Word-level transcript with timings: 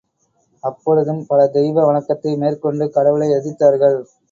அப்பொழுதும் 0.63 1.19
பல 1.27 1.45
தெய்வ 1.49 1.85
வணக்கத்தை 1.85 2.33
மேற்கொண்டு 2.37 2.87
கடவுளை 2.89 3.29
எதிர்த்தார்கள். 3.31 3.97